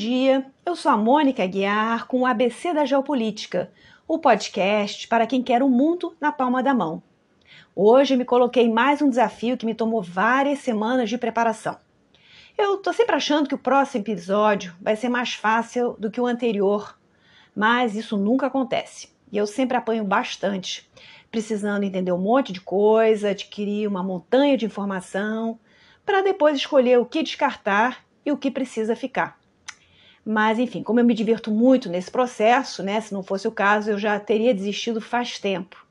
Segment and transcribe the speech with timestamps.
[0.00, 3.70] dia, eu sou a Mônica Guiar com o ABC da Geopolítica,
[4.08, 7.02] o podcast para quem quer o mundo na palma da mão.
[7.76, 11.76] Hoje me coloquei mais um desafio que me tomou várias semanas de preparação.
[12.56, 16.26] Eu tô sempre achando que o próximo episódio vai ser mais fácil do que o
[16.26, 16.98] anterior,
[17.54, 19.10] mas isso nunca acontece.
[19.30, 20.90] E eu sempre apanho bastante,
[21.30, 25.60] precisando entender um monte de coisa, adquirir uma montanha de informação,
[26.06, 29.39] para depois escolher o que descartar e o que precisa ficar.
[30.24, 33.00] Mas enfim, como eu me divirto muito nesse processo, né?
[33.00, 35.86] Se não fosse o caso, eu já teria desistido faz tempo.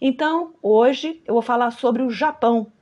[0.00, 2.72] Então, hoje eu vou falar sobre o Japão,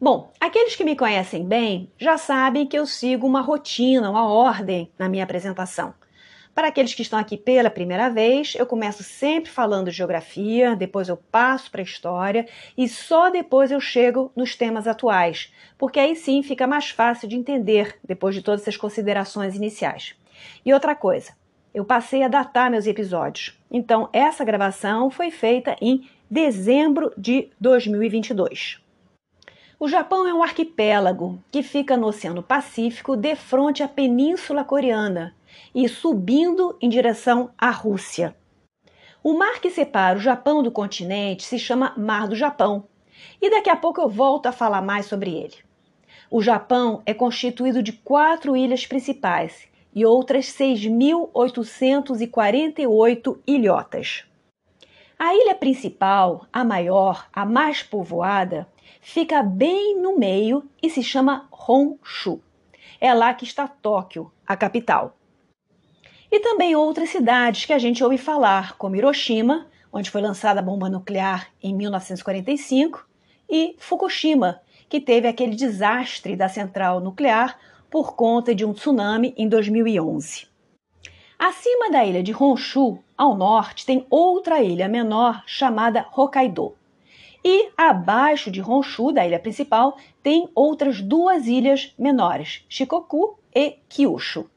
[0.00, 4.90] Bom, aqueles que me conhecem bem já sabem que eu sigo uma rotina, uma ordem
[4.98, 5.94] na minha apresentação.
[6.54, 11.08] Para aqueles que estão aqui pela primeira vez, eu começo sempre falando de geografia, depois
[11.08, 12.46] eu passo para a história
[12.76, 17.36] e só depois eu chego nos temas atuais, porque aí sim fica mais fácil de
[17.36, 20.16] entender depois de todas essas considerações iniciais.
[20.64, 21.32] E outra coisa,
[21.75, 23.58] eu passei a datar meus episódios.
[23.70, 28.81] Então, essa gravação foi feita em dezembro de 2022.
[29.78, 35.34] O Japão é um arquipélago que fica no Oceano Pacífico, de frente à Península Coreana
[35.75, 38.37] e subindo em direção à Rússia.
[39.22, 42.84] O mar que separa o Japão do continente se chama Mar do Japão,
[43.41, 45.56] e daqui a pouco eu volto a falar mais sobre ele.
[46.31, 54.24] O Japão é constituído de quatro ilhas principais e outras 6.848 ilhotas.
[55.18, 58.66] A ilha principal, a maior, a mais povoada,
[59.00, 62.40] fica bem no meio e se chama Honshu.
[63.00, 65.16] É lá que está Tóquio, a capital.
[66.32, 70.62] E também outras cidades que a gente ouve falar, como Hiroshima, onde foi lançada a
[70.62, 73.06] bomba nuclear em 1945,
[73.48, 77.58] e Fukushima, que teve aquele desastre da central nuclear
[77.90, 80.46] por conta de um tsunami em 2011.
[81.38, 86.74] Acima da ilha de Honshu, ao norte, tem outra ilha menor chamada Hokkaido.
[87.44, 94.48] E abaixo de Honshu, da ilha principal, tem outras duas ilhas menores, Shikoku e Kyushu.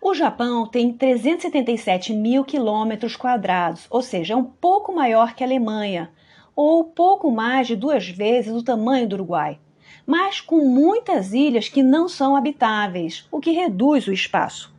[0.00, 5.46] O Japão tem 377 mil quilômetros quadrados, ou seja, é um pouco maior que a
[5.46, 6.10] Alemanha,
[6.56, 9.60] ou pouco mais de duas vezes o tamanho do Uruguai
[10.06, 14.72] mas com muitas ilhas que não são habitáveis, o que reduz o espaço.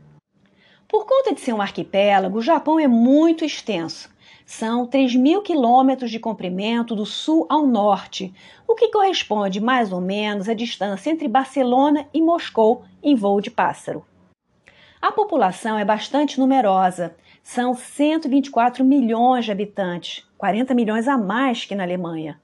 [0.88, 4.14] Por conta de ser um arquipélago, o Japão é muito extenso.
[4.46, 8.34] São 3 mil quilômetros de comprimento do sul ao norte,
[8.68, 13.50] o que corresponde mais ou menos à distância entre Barcelona e Moscou em voo de
[13.50, 14.06] pássaro.
[15.02, 21.76] A população é bastante numerosa, são 124 milhões de habitantes, 40 milhões a mais que
[21.76, 22.40] na Alemanha.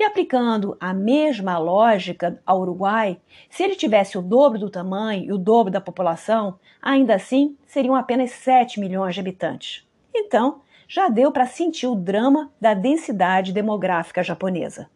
[0.00, 3.20] E aplicando a mesma lógica ao Uruguai,
[3.50, 7.94] se ele tivesse o dobro do tamanho e o dobro da população, ainda assim seriam
[7.94, 9.86] apenas 7 milhões de habitantes.
[10.14, 14.88] Então, já deu para sentir o drama da densidade demográfica japonesa.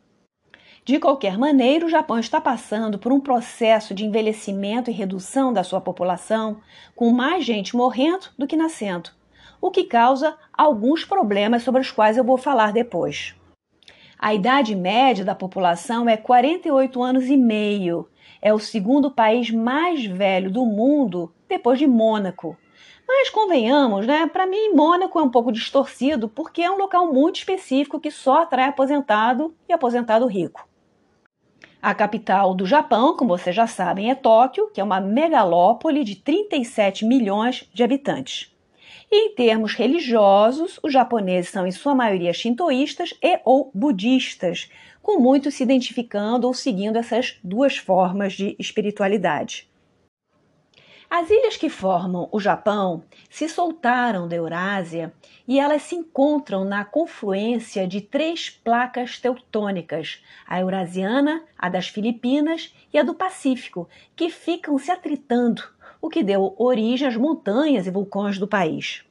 [0.87, 5.63] De qualquer maneira, o Japão está passando por um processo de envelhecimento e redução da
[5.63, 6.63] sua população,
[6.97, 9.11] com mais gente morrendo do que nascendo,
[9.61, 13.35] o que causa alguns problemas sobre os quais eu vou falar depois.
[14.19, 18.09] A idade média da população é 48 anos e meio.
[18.41, 22.57] É o segundo país mais velho do mundo depois de Mônaco.
[23.07, 24.27] Mas convenhamos, né?
[24.27, 28.43] Para mim, Mônaco é um pouco distorcido porque é um local muito específico que só
[28.43, 30.67] atrai aposentado e aposentado rico.
[31.83, 36.17] A capital do Japão, como vocês já sabem, é Tóquio, que é uma megalópole de
[36.17, 38.54] 37 milhões de habitantes.
[39.17, 44.69] E em termos religiosos, os japoneses são em sua maioria shintoístas e ou budistas,
[45.01, 49.71] com muitos se identificando ou seguindo essas duas formas de espiritualidade.
[51.09, 55.13] As ilhas que formam o Japão se soltaram da Eurásia
[55.47, 62.75] e elas se encontram na confluência de três placas teutônicas, a eurasiana, a das Filipinas
[62.93, 65.63] e a do Pacífico, que ficam se atritando,
[66.03, 69.04] o que deu origem às montanhas e vulcões do país.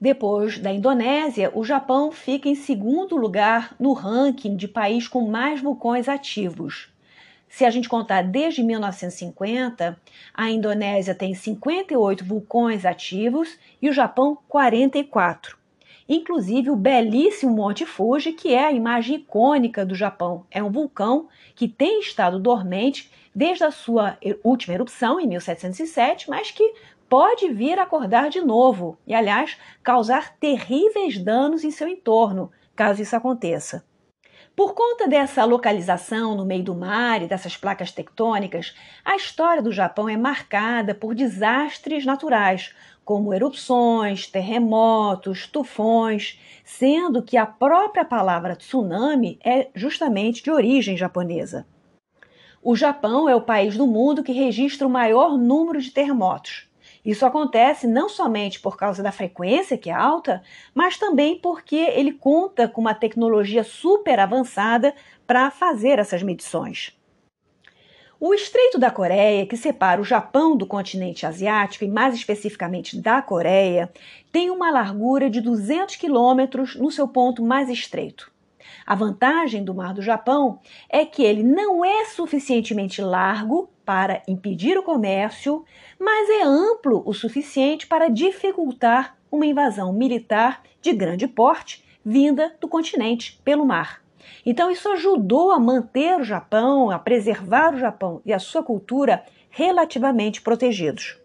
[0.00, 5.62] Depois da Indonésia, o Japão fica em segundo lugar no ranking de país com mais
[5.62, 6.92] vulcões ativos.
[7.48, 9.98] Se a gente contar desde 1950,
[10.34, 15.56] a Indonésia tem 58 vulcões ativos e o Japão 44.
[16.08, 20.44] Inclusive o belíssimo Monte Fuji, que é a imagem icônica do Japão.
[20.50, 26.50] É um vulcão que tem estado dormente desde a sua última erupção em 1707, mas
[26.50, 26.74] que
[27.08, 33.16] pode vir acordar de novo e, aliás, causar terríveis danos em seu entorno, caso isso
[33.16, 33.84] aconteça.
[34.56, 38.74] Por conta dessa localização no meio do mar e dessas placas tectônicas,
[39.04, 42.74] a história do Japão é marcada por desastres naturais,
[43.04, 51.66] como erupções, terremotos, tufões, sendo que a própria palavra tsunami é justamente de origem japonesa.
[52.62, 56.65] O Japão é o país do mundo que registra o maior número de terremotos.
[57.06, 60.42] Isso acontece não somente por causa da frequência, que é alta,
[60.74, 64.92] mas também porque ele conta com uma tecnologia super avançada
[65.24, 66.98] para fazer essas medições.
[68.18, 73.22] O Estreito da Coreia, que separa o Japão do continente asiático e mais especificamente da
[73.22, 73.88] Coreia,
[74.32, 78.32] tem uma largura de 200 quilômetros no seu ponto mais estreito.
[78.86, 84.78] A vantagem do Mar do Japão é que ele não é suficientemente largo para impedir
[84.78, 85.64] o comércio,
[85.98, 92.68] mas é amplo o suficiente para dificultar uma invasão militar de grande porte vinda do
[92.68, 94.00] continente pelo mar.
[94.44, 99.24] Então, isso ajudou a manter o Japão, a preservar o Japão e a sua cultura
[99.50, 101.18] relativamente protegidos.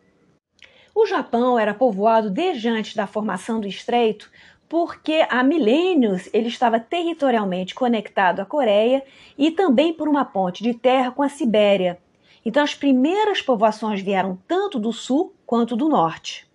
[0.93, 4.29] O Japão era povoado desde antes da formação do estreito
[4.71, 9.03] porque há milênios ele estava territorialmente conectado à Coreia
[9.37, 11.99] e também por uma ponte de terra com a Sibéria.
[12.45, 16.49] Então as primeiras povoações vieram tanto do sul quanto do norte.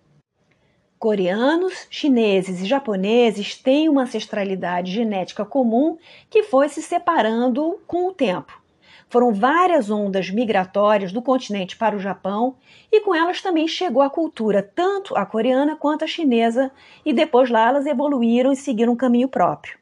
[0.97, 8.13] Coreanos, chineses e japoneses têm uma ancestralidade genética comum que foi se separando com o
[8.13, 8.59] tempo.
[9.09, 12.57] Foram várias ondas migratórias do continente para o Japão
[12.91, 16.71] e com elas também chegou a cultura, tanto a coreana quanto a chinesa,
[17.05, 19.77] e depois lá elas evoluíram e seguiram um caminho próprio.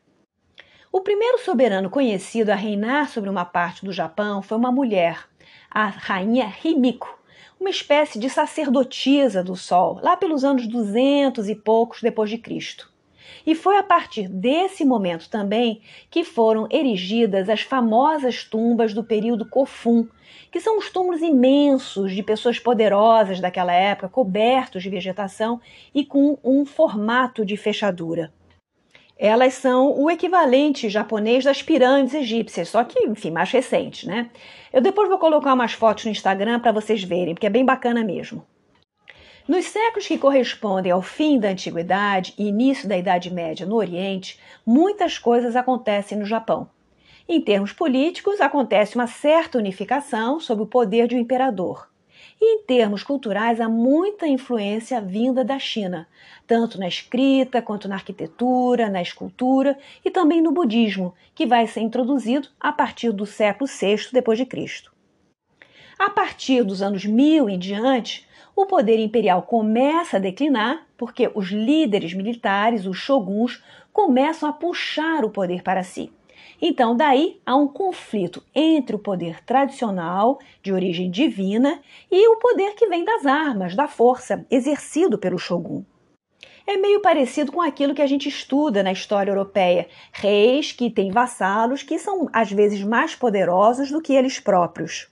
[0.91, 5.25] O primeiro soberano conhecido a reinar sobre uma parte do Japão foi uma mulher,
[5.71, 7.19] a rainha Himiko,
[7.59, 12.94] uma espécie de sacerdotisa do sol, lá pelos anos 200 e poucos depois de Cristo.
[13.45, 19.47] E foi a partir desse momento também que foram erigidas as famosas tumbas do período
[19.47, 20.07] Kofun,
[20.51, 25.59] que são os túmulos imensos de pessoas poderosas daquela época, cobertos de vegetação
[25.93, 28.33] e com um formato de fechadura.
[29.17, 34.29] Elas são o equivalente japonês das pirâmides egípcias, só que, enfim, mais recente, né?
[34.73, 38.03] Eu depois vou colocar umas fotos no Instagram para vocês verem, porque é bem bacana
[38.03, 38.45] mesmo.
[39.47, 44.39] Nos séculos que correspondem ao fim da Antiguidade e início da Idade Média no Oriente,
[44.65, 46.67] muitas coisas acontecem no Japão.
[47.29, 51.87] Em termos políticos, acontece uma certa unificação sob o poder de um imperador.
[52.41, 56.07] E em termos culturais, há muita influência vinda da China,
[56.47, 61.81] tanto na escrita quanto na arquitetura, na escultura e também no budismo, que vai ser
[61.81, 64.91] introduzido a partir do século VI Cristo.
[65.99, 71.49] A partir dos anos 1000 em diante, o poder imperial começa a declinar porque os
[71.49, 76.11] líderes militares, os shoguns, começam a puxar o poder para si.
[76.61, 82.75] Então, daí há um conflito entre o poder tradicional, de origem divina, e o poder
[82.75, 85.83] que vem das armas, da força, exercido pelo shogun.
[86.67, 91.11] É meio parecido com aquilo que a gente estuda na história europeia: reis que têm
[91.11, 95.07] vassalos que são às vezes mais poderosos do que eles próprios.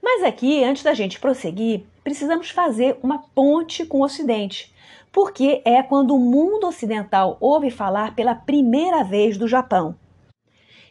[0.00, 4.72] Mas aqui, antes da gente prosseguir, precisamos fazer uma ponte com o Ocidente,
[5.10, 9.94] porque é quando o mundo ocidental ouve falar pela primeira vez do Japão.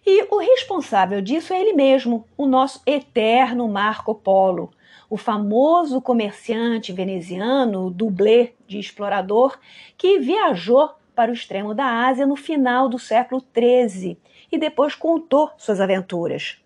[0.05, 4.71] E o responsável disso é ele mesmo, o nosso eterno Marco Polo,
[5.09, 9.59] o famoso comerciante veneziano, dublê de explorador,
[9.97, 14.17] que viajou para o extremo da Ásia no final do século XIII
[14.51, 16.57] e depois contou suas aventuras.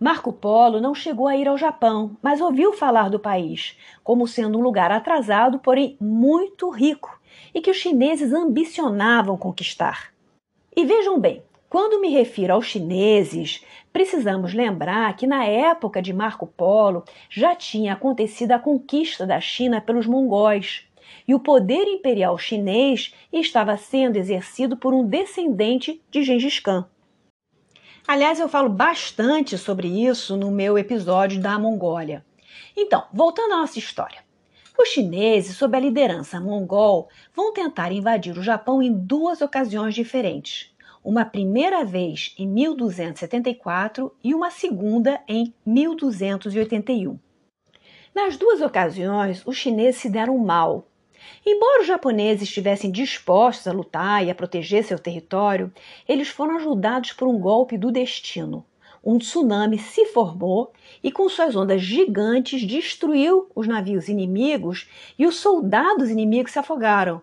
[0.00, 4.58] Marco Polo não chegou a ir ao Japão, mas ouviu falar do país como sendo
[4.58, 7.20] um lugar atrasado, porém muito rico,
[7.52, 10.12] e que os chineses ambicionavam conquistar.
[10.76, 13.62] E vejam bem, Quando me refiro aos chineses,
[13.92, 19.78] precisamos lembrar que na época de Marco Polo já tinha acontecido a conquista da China
[19.78, 20.86] pelos mongóis
[21.26, 26.86] e o poder imperial chinês estava sendo exercido por um descendente de Gengis Khan.
[28.08, 32.24] Aliás, eu falo bastante sobre isso no meu episódio da Mongólia.
[32.74, 34.24] Então, voltando à nossa história.
[34.78, 40.74] Os chineses, sob a liderança mongol, vão tentar invadir o Japão em duas ocasiões diferentes.
[41.04, 47.18] Uma primeira vez em 1274 e uma segunda em 1281.
[48.14, 50.87] Nas duas ocasiões, os chineses se deram mal.
[51.44, 55.72] Embora os japoneses estivessem dispostos a lutar e a proteger seu território,
[56.08, 58.64] eles foram ajudados por um golpe do destino
[59.08, 60.70] um tsunami se formou
[61.02, 64.86] e, com suas ondas gigantes, destruiu os navios inimigos
[65.18, 67.22] e os soldados inimigos se afogaram.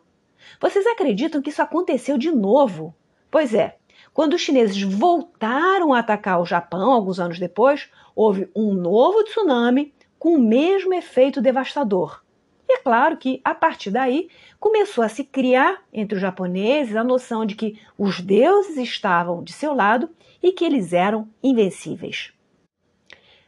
[0.59, 2.95] Vocês acreditam que isso aconteceu de novo?
[3.29, 3.77] Pois é,
[4.11, 9.93] quando os chineses voltaram a atacar o Japão alguns anos depois, houve um novo tsunami
[10.17, 12.24] com o mesmo efeito devastador.
[12.67, 14.29] E é claro que, a partir daí,
[14.59, 19.53] começou a se criar entre os japoneses a noção de que os deuses estavam de
[19.53, 20.09] seu lado
[20.41, 22.33] e que eles eram invencíveis.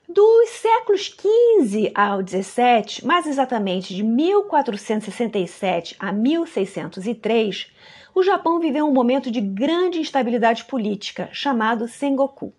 [0.07, 7.71] Dos séculos XV ao XVII, mais exatamente de 1467 a 1603,
[8.15, 12.53] o Japão viveu um momento de grande instabilidade política, chamado Sengoku.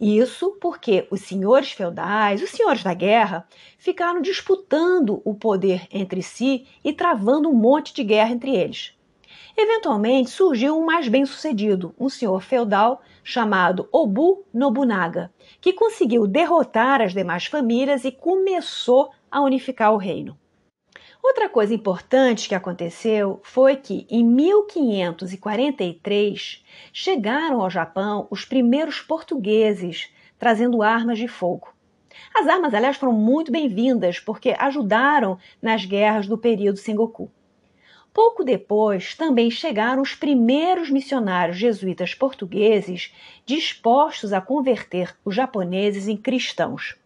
[0.00, 3.46] Isso porque os senhores feudais, os senhores da guerra,
[3.78, 8.92] ficaram disputando o poder entre si e travando um monte de guerra entre eles.
[9.56, 17.12] Eventualmente surgiu um mais bem-sucedido, um senhor feudal chamado Obu Nobunaga, que conseguiu derrotar as
[17.12, 20.36] demais famílias e começou a unificar o reino.
[21.26, 26.62] Outra coisa importante que aconteceu foi que, em 1543,
[26.92, 31.72] chegaram ao Japão os primeiros portugueses trazendo armas de fogo.
[32.34, 37.32] As armas, aliás, foram muito bem-vindas porque ajudaram nas guerras do período Sengoku.
[38.12, 43.14] Pouco depois, também chegaram os primeiros missionários jesuítas portugueses
[43.46, 46.96] dispostos a converter os japoneses em cristãos.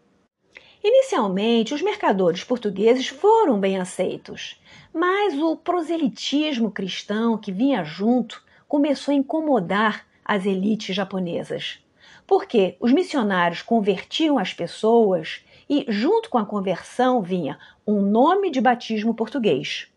[0.82, 4.60] Inicialmente, os mercadores portugueses foram bem aceitos,
[4.94, 11.80] mas o proselitismo cristão que vinha junto começou a incomodar as elites japonesas.
[12.26, 18.60] Porque os missionários convertiam as pessoas e, junto com a conversão, vinha um nome de
[18.60, 19.88] batismo português.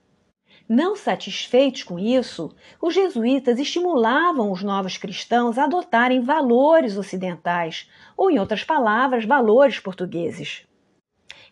[0.68, 8.32] Não satisfeitos com isso, os jesuítas estimulavam os novos cristãos a adotarem valores ocidentais, ou,
[8.32, 10.66] em outras palavras, valores portugueses.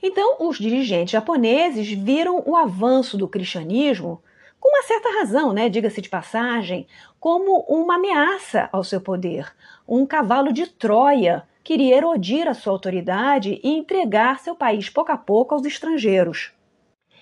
[0.01, 4.22] Então, os dirigentes japoneses viram o avanço do cristianismo,
[4.60, 6.88] com uma certa razão, né, diga-se de passagem,
[7.20, 9.53] como uma ameaça ao seu poder,
[9.88, 15.12] um cavalo de Troia que iria erodir a sua autoridade e entregar seu país pouco
[15.12, 16.51] a pouco aos estrangeiros.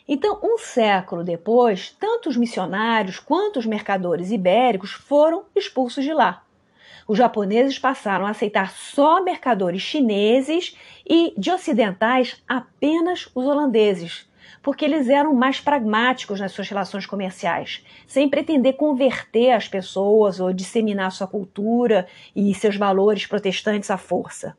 [0.07, 6.46] Então, um século depois, tanto os missionários quanto os mercadores ibéricos foram expulsos de lá.
[7.07, 10.75] Os japoneses passaram a aceitar só mercadores chineses
[11.09, 14.29] e de ocidentais apenas os holandeses,
[14.61, 20.51] porque eles eram mais pragmáticos nas suas relações comerciais, sem pretender converter as pessoas ou
[20.51, 24.57] disseminar sua cultura e seus valores protestantes à força.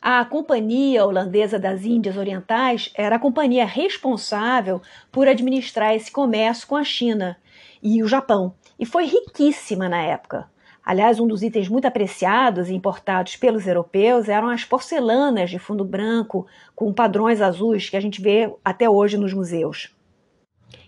[0.00, 4.80] A Companhia Holandesa das Índias Orientais era a companhia responsável
[5.10, 7.36] por administrar esse comércio com a China
[7.82, 10.48] e o Japão, e foi riquíssima na época.
[10.86, 15.84] Aliás, um dos itens muito apreciados e importados pelos europeus eram as porcelanas de fundo
[15.84, 19.92] branco com padrões azuis que a gente vê até hoje nos museus.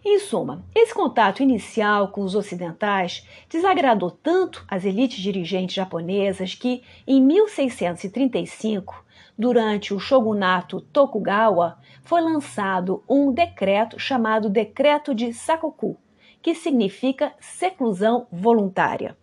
[0.04, 6.84] Em suma, esse contato inicial com os ocidentais desagradou tanto as elites dirigentes japonesas que,
[7.04, 9.04] em 1635,
[9.36, 15.96] durante o shogunato Tokugawa, foi lançado um decreto chamado Decreto de Sakoku,
[16.40, 19.16] que significa seclusão voluntária.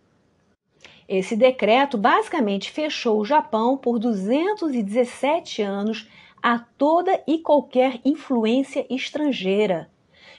[1.08, 6.08] Esse decreto basicamente fechou o Japão por 217 anos
[6.42, 9.88] a toda e qualquer influência estrangeira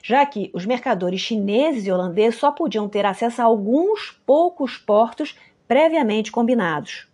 [0.02, 5.36] já que os mercadores chineses e holandeses só podiam ter acesso a alguns poucos portos
[5.66, 7.06] previamente combinados.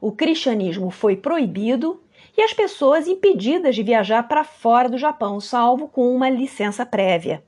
[0.00, 2.02] O cristianismo foi proibido
[2.36, 7.42] e as pessoas impedidas de viajar para fora do Japão, salvo com uma licença prévia.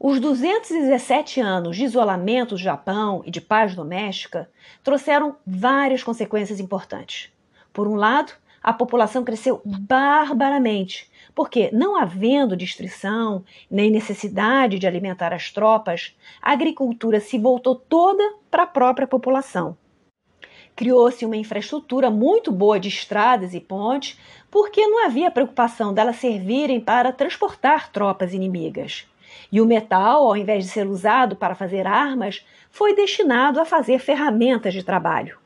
[0.00, 4.48] Os 217 anos de isolamento do Japão e de paz doméstica
[4.84, 7.32] trouxeram várias consequências importantes.
[7.72, 15.32] Por um lado, a população cresceu barbaramente, porque, não havendo distrição nem necessidade de alimentar
[15.32, 19.76] as tropas, a agricultura se voltou toda para a própria população.
[20.76, 24.16] Criou-se uma infraestrutura muito boa de estradas e pontes,
[24.48, 29.04] porque não havia preocupação delas servirem para transportar tropas inimigas.
[29.50, 33.98] E o metal, ao invés de ser usado para fazer armas, foi destinado a fazer
[33.98, 35.38] ferramentas de trabalho.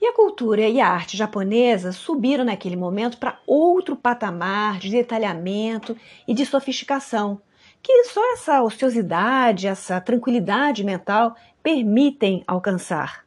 [0.00, 5.96] E a cultura e a arte japonesa subiram naquele momento para outro patamar de detalhamento
[6.26, 7.40] e de sofisticação,
[7.80, 13.24] que só essa ociosidade, essa tranquilidade mental permitem alcançar.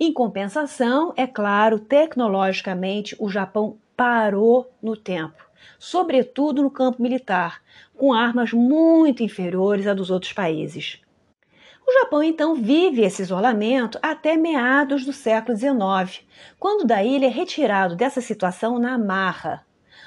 [0.00, 5.47] Em compensação, é claro, tecnologicamente o Japão parou no tempo,
[5.78, 7.62] sobretudo no campo militar,
[7.96, 11.00] com armas muito inferiores a dos outros países.
[11.86, 16.22] O Japão então vive esse isolamento até meados do século XIX,
[16.58, 19.64] quando da ilha é retirado dessa situação na marra.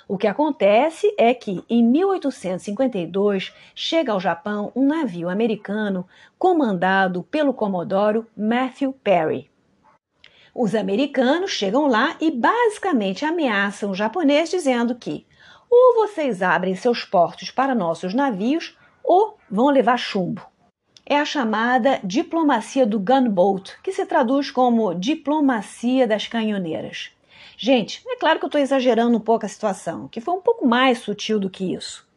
[0.07, 6.05] O que acontece é que, em 1852, chega ao Japão um navio americano
[6.37, 9.49] comandado pelo comodoro Matthew Perry.
[10.53, 15.25] Os americanos chegam lá e basicamente ameaçam os japoneses dizendo que
[15.71, 20.51] ou vocês abrem seus portos para nossos navios ou vão levar chumbo
[21.11, 27.11] é a chamada diplomacia do gunboat, que se traduz como diplomacia das canhoneiras.
[27.57, 30.65] Gente, é claro que eu estou exagerando um pouco a situação, que foi um pouco
[30.65, 32.07] mais sutil do que isso.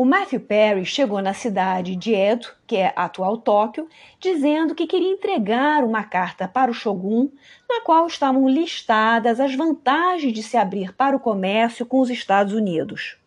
[0.00, 3.86] O Matthew Perry chegou na cidade de Edo, que é a atual Tóquio,
[4.18, 7.28] dizendo que queria entregar uma carta para o shogun,
[7.68, 12.54] na qual estavam listadas as vantagens de se abrir para o comércio com os Estados
[12.54, 13.18] Unidos.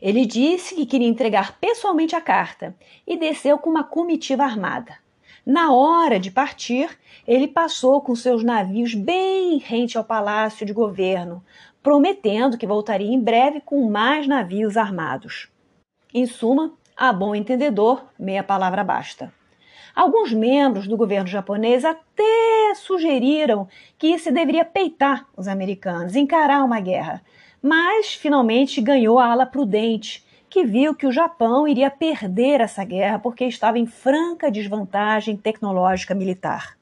[0.00, 4.94] Ele disse que queria entregar pessoalmente a carta e desceu com uma comitiva armada.
[5.44, 6.88] Na hora de partir,
[7.26, 11.44] ele passou com seus navios bem rente ao palácio de governo,
[11.82, 15.50] prometendo que voltaria em breve com mais navios armados.
[16.12, 19.32] Em suma, a bom entendedor, meia palavra basta.
[19.94, 26.80] Alguns membros do governo japonês até sugeriram que se deveria peitar os americanos, encarar uma
[26.80, 27.22] guerra,
[27.62, 33.20] mas finalmente ganhou a ala prudente, que viu que o Japão iria perder essa guerra
[33.20, 36.79] porque estava em franca desvantagem tecnológica militar.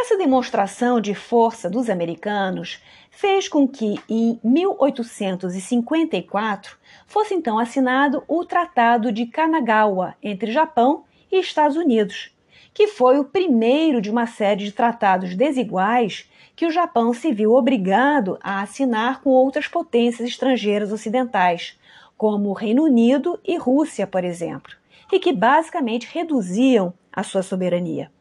[0.00, 2.80] Essa demonstração de força dos americanos
[3.10, 11.40] fez com que, em 1854, fosse então assinado o Tratado de Kanagawa entre Japão e
[11.40, 12.32] Estados Unidos,
[12.72, 17.54] que foi o primeiro de uma série de tratados desiguais que o Japão se viu
[17.54, 21.76] obrigado a assinar com outras potências estrangeiras ocidentais,
[22.16, 24.76] como o Reino Unido e Rússia, por exemplo,
[25.12, 28.12] e que basicamente reduziam a sua soberania.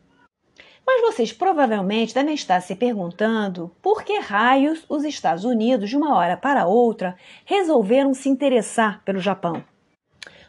[0.88, 6.15] Mas vocês provavelmente devem estar se perguntando por que raios os Estados Unidos, de uma
[6.15, 9.62] hora para outra, resolveram se interessar pelo Japão.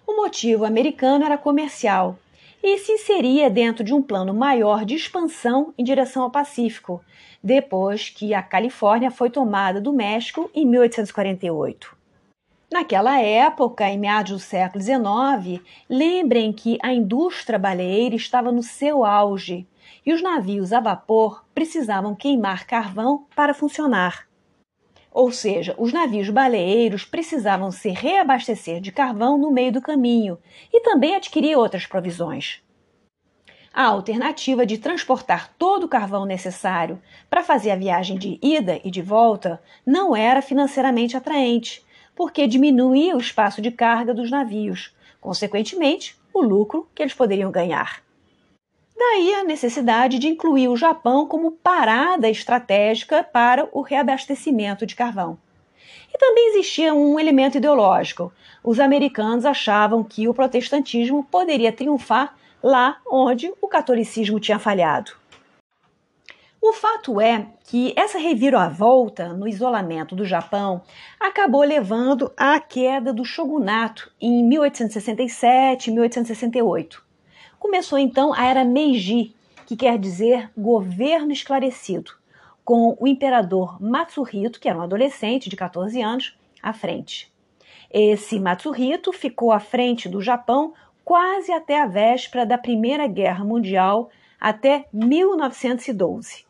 [0.06, 2.16] O motivo americano era comercial
[2.62, 7.02] e se inseria dentro de um plano maior de expansão em direção ao Pacífico,
[7.42, 11.96] depois que a Califórnia foi tomada do México em 1848.
[12.70, 19.04] Naquela época, em meados do século XIX, lembrem que a indústria baleeira estava no seu
[19.04, 19.66] auge
[20.08, 24.26] e os navios a vapor precisavam queimar carvão para funcionar.
[25.12, 30.38] Ou seja, os navios baleeiros precisavam se reabastecer de carvão no meio do caminho
[30.72, 32.62] e também adquirir outras provisões.
[33.70, 38.90] A alternativa de transportar todo o carvão necessário para fazer a viagem de ida e
[38.90, 41.84] de volta não era financeiramente atraente,
[42.16, 48.07] porque diminuía o espaço de carga dos navios, consequentemente, o lucro que eles poderiam ganhar.
[48.98, 55.38] Daí a necessidade de incluir o Japão como parada estratégica para o reabastecimento de carvão.
[56.12, 58.32] E também existia um elemento ideológico.
[58.64, 65.12] Os americanos achavam que o protestantismo poderia triunfar lá onde o catolicismo tinha falhado.
[66.60, 70.82] O fato é que essa reviravolta no isolamento do Japão
[71.20, 77.07] acabou levando à queda do shogunato em 1867 e 1868.
[77.58, 79.34] Começou então a era Meiji,
[79.66, 82.12] que quer dizer governo esclarecido,
[82.64, 87.32] com o imperador Matsuhito, que era um adolescente de 14 anos, à frente.
[87.90, 90.72] Esse Matsuhito ficou à frente do Japão
[91.04, 96.44] quase até a véspera da Primeira Guerra Mundial, até 1912.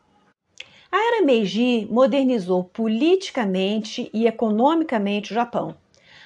[0.90, 5.76] A era Meiji modernizou politicamente e economicamente o Japão.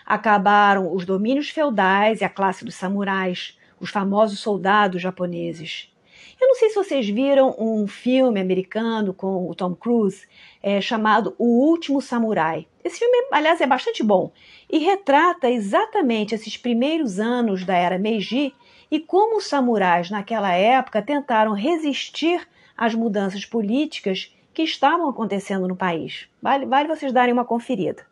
[0.05, 5.93] Acabaram os domínios feudais e a classe dos samurais, os famosos soldados japoneses.
[6.41, 10.27] Eu não sei se vocês viram um filme americano com o Tom Cruise
[10.63, 12.67] é, chamado O Último Samurai.
[12.85, 14.31] Esse filme, aliás, é bastante bom
[14.71, 18.55] e retrata exatamente esses primeiros anos da era Meiji
[18.89, 25.77] e como os samurais naquela época tentaram resistir às mudanças políticas que estavam acontecendo no
[25.77, 26.29] país.
[26.41, 28.07] Vale, vale vocês darem uma conferida.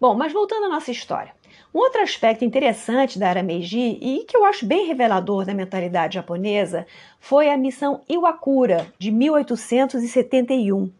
[0.00, 1.32] Bom, mas voltando à nossa história.
[1.74, 6.14] Um outro aspecto interessante da era Meiji e que eu acho bem revelador da mentalidade
[6.14, 6.86] japonesa
[7.18, 10.92] foi a missão Iwakura de 1871.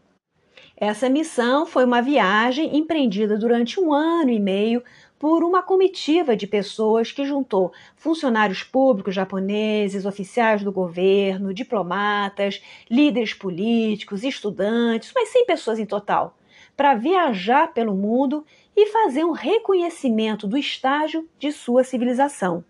[0.77, 4.83] Essa missão foi uma viagem empreendida durante um ano e meio
[5.17, 13.33] por uma comitiva de pessoas que juntou funcionários públicos japoneses, oficiais do governo, diplomatas, líderes
[13.33, 16.37] políticos, estudantes, mas 100 pessoas em total,
[16.75, 22.63] para viajar pelo mundo e fazer um reconhecimento do estágio de sua civilização.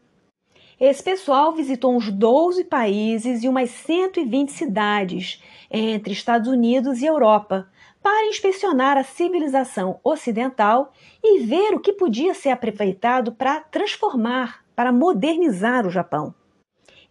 [0.79, 5.41] Esse pessoal visitou uns 12 países e umas 120 cidades
[5.71, 7.69] entre Estados Unidos e Europa
[8.03, 10.91] para inspecionar a civilização ocidental
[11.23, 16.35] e ver o que podia ser aproveitado para transformar, para modernizar o Japão.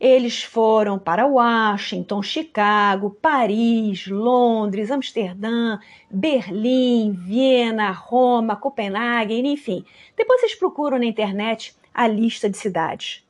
[0.07, 5.79] Eles foram para Washington, Chicago, Paris, Londres, Amsterdã,
[6.11, 9.83] Berlim, Viena, Roma, Copenhague, enfim.
[10.15, 13.27] Depois vocês procuram na internet a lista de cidades.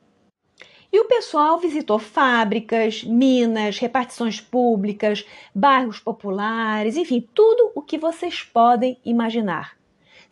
[0.91, 8.43] E o pessoal visitou fábricas, minas, repartições públicas, bairros populares, enfim, tudo o que vocês
[8.43, 9.77] podem imaginar.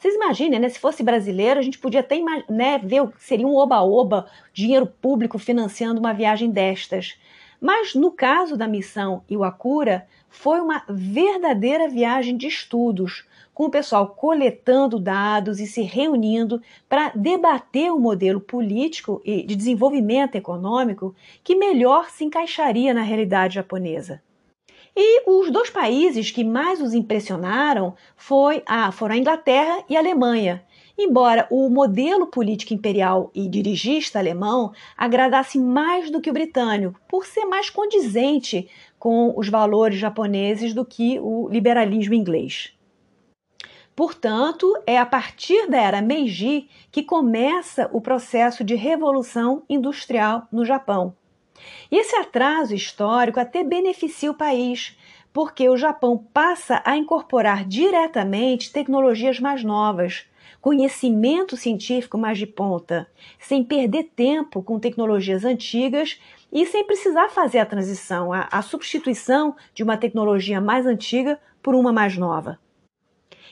[0.03, 0.67] Vocês imaginem, né?
[0.67, 5.39] Se fosse brasileiro, a gente podia até né, ver que seria um oba-oba, dinheiro público
[5.39, 7.17] financiando uma viagem destas.
[7.61, 14.09] Mas no caso da missão Iwakura, foi uma verdadeira viagem de estudos, com o pessoal
[14.09, 21.55] coletando dados e se reunindo para debater o modelo político e de desenvolvimento econômico que
[21.55, 24.21] melhor se encaixaria na realidade japonesa.
[24.95, 29.99] E os dois países que mais os impressionaram foi a, foram a Inglaterra e a
[29.99, 30.63] Alemanha.
[30.95, 37.25] Embora o modelo político imperial e dirigista alemão agradasse mais do que o britânico, por
[37.25, 42.77] ser mais condizente com os valores japoneses do que o liberalismo inglês.
[43.95, 50.63] Portanto, é a partir da era Meiji que começa o processo de revolução industrial no
[50.63, 51.15] Japão.
[51.91, 54.97] E esse atraso histórico até beneficia o país,
[55.31, 60.25] porque o Japão passa a incorporar diretamente tecnologias mais novas,
[60.61, 63.07] conhecimento científico mais de ponta,
[63.39, 66.19] sem perder tempo com tecnologias antigas
[66.51, 71.75] e sem precisar fazer a transição, a, a substituição de uma tecnologia mais antiga por
[71.75, 72.59] uma mais nova.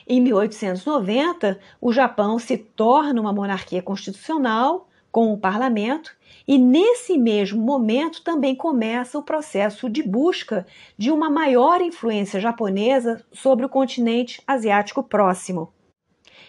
[0.06, 6.16] Em 1890, o Japão se torna uma monarquia constitucional com o parlamento
[6.48, 13.22] e nesse mesmo momento também começa o processo de busca de uma maior influência japonesa
[13.30, 15.72] sobre o continente asiático próximo.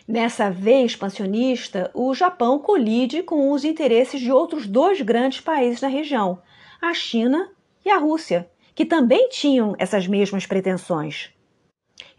[0.08, 5.88] Nessa veia expansionista, o Japão colide com os interesses de outros dois grandes países na
[5.88, 6.42] região,
[6.82, 7.52] a China
[7.86, 11.32] e a Rússia, que também tinham essas mesmas pretensões.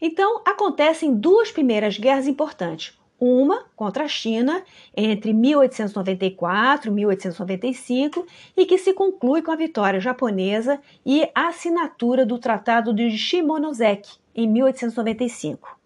[0.00, 4.62] Então, acontecem duas primeiras guerras importantes uma contra a China
[4.96, 12.26] entre 1894 e 1895 e que se conclui com a vitória japonesa e a assinatura
[12.26, 15.78] do Tratado de Shimonoseki em 1895.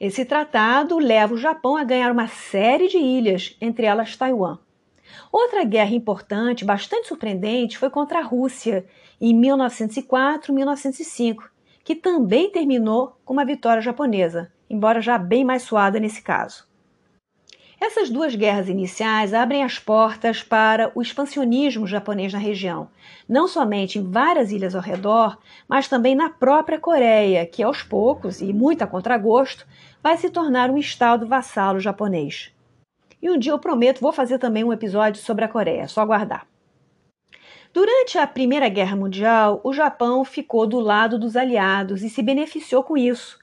[0.00, 4.58] Esse tratado leva o Japão a ganhar uma série de ilhas, entre elas Taiwan.
[5.30, 8.86] Outra guerra importante, bastante surpreendente, foi contra a Rússia
[9.20, 11.50] em 1904 1905,
[11.84, 16.70] que também terminou com uma vitória japonesa, embora já bem mais suada nesse caso.
[17.80, 22.90] Essas duas guerras iniciais abrem as portas para o expansionismo japonês na região,
[23.26, 28.42] não somente em várias ilhas ao redor, mas também na própria Coreia, que aos poucos,
[28.42, 29.66] e muito a contragosto,
[30.02, 32.52] vai se tornar um estado vassalo japonês.
[33.22, 36.46] E um dia eu prometo, vou fazer também um episódio sobre a Coreia, só aguardar.
[37.72, 42.82] Durante a Primeira Guerra Mundial, o Japão ficou do lado dos aliados e se beneficiou
[42.82, 43.38] com isso,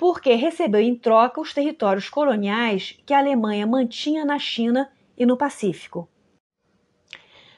[0.00, 5.36] porque recebeu em troca os territórios coloniais que a Alemanha mantinha na China e no
[5.36, 6.08] Pacífico.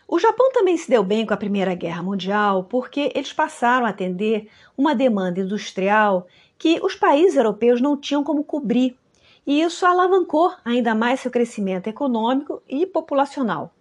[0.09, 3.91] O Japão também se deu bem com a Primeira Guerra Mundial porque eles passaram a
[3.91, 6.27] atender uma demanda industrial
[6.59, 8.99] que os países europeus não tinham como cobrir,
[9.47, 13.73] e isso alavancou ainda mais seu crescimento econômico e populacional.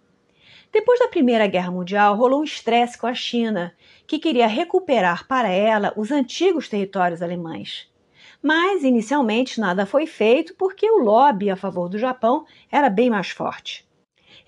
[0.70, 3.74] Depois da Primeira Guerra Mundial, rolou um estresse com a China,
[4.06, 7.90] que queria recuperar para ela os antigos territórios alemães.
[8.42, 13.30] Mas inicialmente nada foi feito porque o lobby a favor do Japão era bem mais
[13.30, 13.88] forte.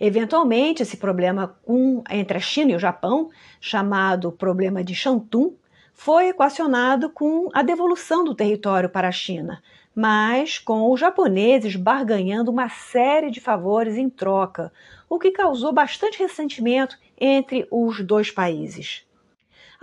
[0.01, 3.31] Eventualmente, esse problema com, entre a China e o Japão,
[3.61, 5.57] chamado problema de Shantung,
[5.93, 9.63] foi equacionado com a devolução do território para a China,
[9.95, 14.73] mas com os japoneses barganhando uma série de favores em troca,
[15.09, 19.07] o que causou bastante ressentimento entre os dois países.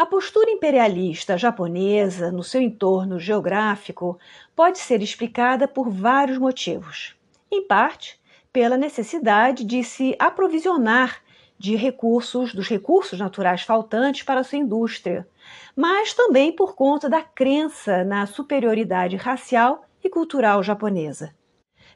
[0.01, 4.17] A postura imperialista japonesa no seu entorno geográfico
[4.55, 7.15] pode ser explicada por vários motivos.
[7.51, 8.19] Em parte,
[8.51, 11.21] pela necessidade de se aprovisionar
[11.55, 15.27] de recursos, dos recursos naturais faltantes para a sua indústria,
[15.75, 21.31] mas também por conta da crença na superioridade racial e cultural japonesa.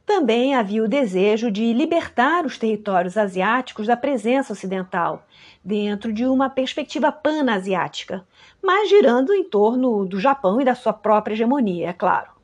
[0.06, 5.26] Também havia o desejo de libertar os territórios asiáticos da presença ocidental,
[5.63, 8.26] dentro de uma perspectiva panasiática,
[8.62, 12.36] mas girando em torno do Japão e da sua própria hegemonia, é claro.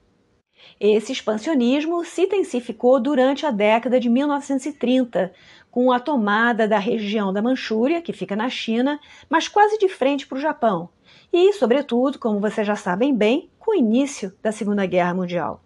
[0.80, 5.32] Esse expansionismo se intensificou durante a década de 1930,
[5.70, 10.26] com a tomada da região da Manchúria, que fica na China, mas quase de frente
[10.26, 10.90] para o Japão,
[11.32, 15.62] e, sobretudo, como vocês já sabem bem, com o início da Segunda Guerra Mundial.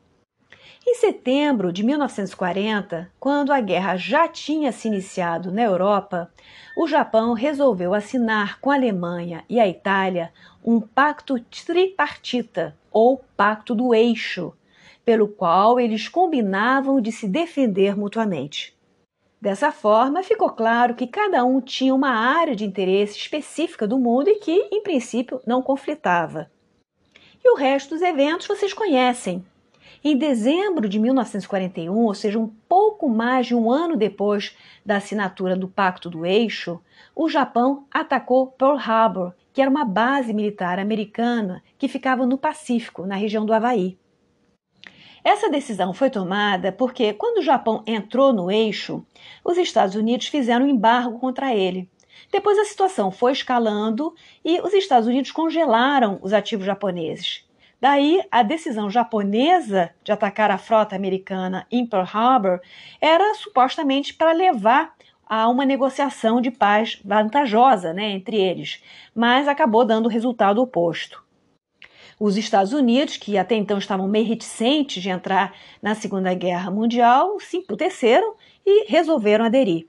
[0.88, 6.32] Em setembro de 1940, quando a guerra já tinha se iniciado na Europa,
[6.78, 10.32] o Japão resolveu assinar com a Alemanha e a Itália
[10.63, 14.54] um pacto tripartita, ou Pacto do Eixo,
[15.04, 18.78] pelo qual eles combinavam de se defender mutuamente.
[19.41, 24.30] Dessa forma, ficou claro que cada um tinha uma área de interesse específica do mundo
[24.30, 26.50] e que, em princípio, não conflitava.
[27.43, 29.43] E o resto dos eventos vocês conhecem.
[30.07, 35.55] Em dezembro de 1941, ou seja, um pouco mais de um ano depois da assinatura
[35.55, 36.79] do Pacto do Eixo,
[37.15, 43.07] o Japão atacou Pearl Harbor, que era uma base militar americana que ficava no Pacífico,
[43.07, 43.97] na região do Havaí.
[45.23, 49.03] Essa decisão foi tomada porque, quando o Japão entrou no eixo,
[49.43, 51.89] os Estados Unidos fizeram um embargo contra ele.
[52.31, 54.13] Depois a situação foi escalando
[54.43, 57.44] e os Estados Unidos congelaram os ativos japoneses.
[57.79, 62.61] Daí, a decisão japonesa de atacar a frota americana em Pearl Harbor
[63.01, 68.81] era supostamente para levar a uma negociação de paz vantajosa né, entre eles,
[69.13, 71.23] mas acabou dando o resultado oposto.
[72.19, 77.39] Os Estados Unidos, que até então estavam meio reticentes de entrar na Segunda Guerra Mundial,
[77.41, 78.35] se emputeceram
[78.65, 79.88] e resolveram aderir.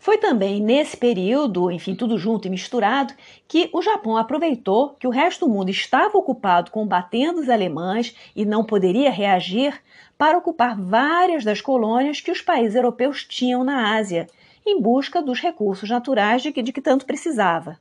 [0.00, 3.12] Foi também nesse período, enfim, tudo junto e misturado,
[3.46, 8.46] que o Japão aproveitou que o resto do mundo estava ocupado combatendo os alemães e
[8.46, 9.78] não poderia reagir
[10.16, 14.26] para ocupar várias das colônias que os países europeus tinham na Ásia,
[14.66, 17.78] em busca dos recursos naturais de que, de que tanto precisava.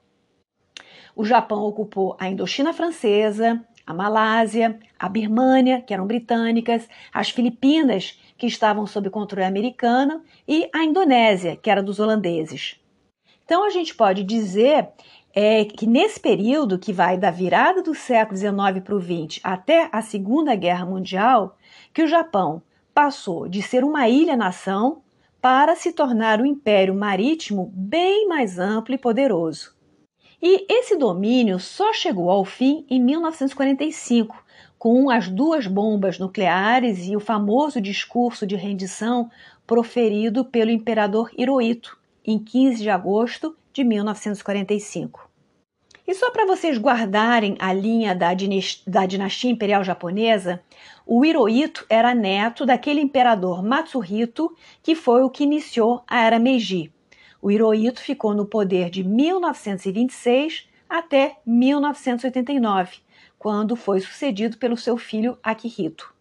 [1.16, 8.20] O Japão ocupou a Indochina Francesa, a Malásia, a Birmânia, que eram britânicas, as Filipinas,
[8.40, 12.80] que estavam sob controle americano, e a Indonésia, que era dos holandeses.
[13.44, 14.88] Então a gente pode dizer
[15.36, 19.90] é, que nesse período, que vai da virada do século XIX para o XX até
[19.92, 21.58] a Segunda Guerra Mundial,
[21.94, 22.62] que o Japão
[22.94, 25.02] passou de ser uma ilha-nação
[25.42, 29.74] para se tornar um império marítimo bem mais amplo e poderoso.
[30.42, 34.42] E esse domínio só chegou ao fim em 1945,
[34.80, 39.30] com as duas bombas nucleares e o famoso discurso de rendição
[39.68, 45.30] proferido pelo imperador Hirohito em 15 de agosto de 1945.
[46.08, 48.30] E só para vocês guardarem a linha da,
[48.88, 50.64] da dinastia imperial japonesa,
[51.06, 56.92] o Hirohito era neto daquele imperador Matsuhito que foi o que iniciou a era Meiji.
[57.42, 62.98] O Hirohito ficou no poder de 1926 até 1989,
[63.40, 66.14] quando foi sucedido pelo seu filho Akihito.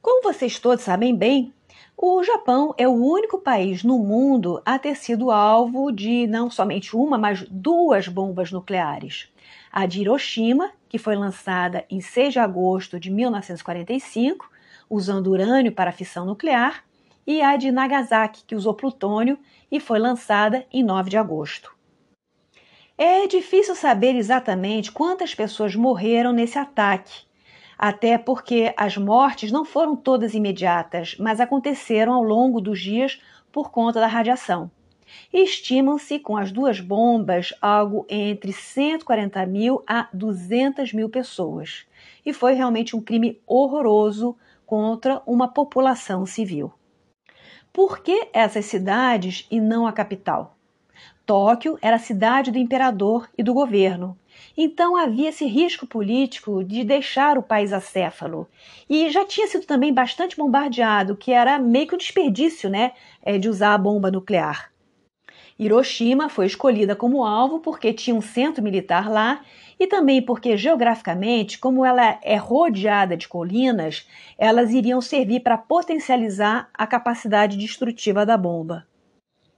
[0.00, 1.52] Como vocês todos sabem bem,
[1.96, 6.94] o Japão é o único país no mundo a ter sido alvo de não somente
[6.94, 9.28] uma, mas duas bombas nucleares.
[9.72, 14.48] A de Hiroshima, que foi lançada em 6 de agosto de 1945,
[14.88, 16.84] usando urânio para fissão nuclear,
[17.26, 19.36] e a de Nagasaki, que usou plutônio
[19.72, 21.75] e foi lançada em 9 de agosto.
[22.98, 27.26] É difícil saber exatamente quantas pessoas morreram nesse ataque,
[27.76, 33.20] até porque as mortes não foram todas imediatas, mas aconteceram ao longo dos dias
[33.52, 34.70] por conta da radiação.
[35.30, 41.84] Estimam-se com as duas bombas algo entre 140 mil a 200 mil pessoas.
[42.24, 46.72] E foi realmente um crime horroroso contra uma população civil.
[47.74, 50.55] Por que essas cidades e não a capital?
[51.26, 54.16] Tóquio era a cidade do imperador e do governo,
[54.56, 58.48] Então havia esse risco político de deixar o país acéfalo.
[58.88, 63.38] E já tinha sido também bastante bombardeado, que era meio que um desperdício né, é,
[63.38, 64.70] de usar a bomba nuclear.
[65.58, 69.40] Hiroshima foi escolhida como alvo porque tinha um centro militar lá
[69.80, 74.08] e também porque, geograficamente, como ela é rodeada de colinas,
[74.38, 78.86] elas iriam servir para potencializar a capacidade destrutiva da bomba.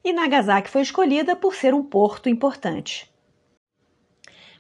[0.09, 3.13] E Nagasaki foi escolhida por ser um porto importante.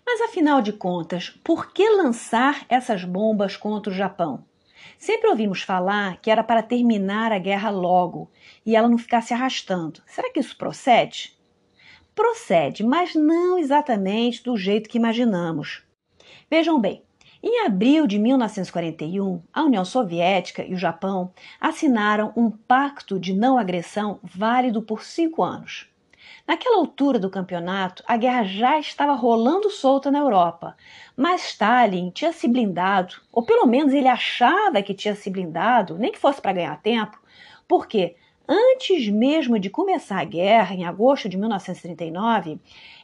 [0.04, 4.44] Mas afinal de contas, por que lançar essas bombas contra o Japão?
[4.98, 8.30] Sempre ouvimos falar que era para terminar a guerra logo
[8.66, 10.02] e ela não ficar se arrastando.
[10.04, 11.34] Será que isso procede?
[12.14, 15.82] Procede, mas não exatamente do jeito que imaginamos.
[16.50, 17.02] Vejam bem,
[17.42, 23.56] em abril de 1941, a União Soviética e o Japão assinaram um pacto de não
[23.56, 25.88] agressão válido por cinco anos.
[26.46, 30.76] Naquela altura do campeonato, a guerra já estava rolando solta na Europa,
[31.16, 36.10] mas Stalin tinha se blindado, ou pelo menos ele achava que tinha se blindado, nem
[36.10, 37.20] que fosse para ganhar tempo,
[37.68, 38.16] porque
[38.50, 42.58] Antes mesmo de começar a guerra, em agosto de 1939,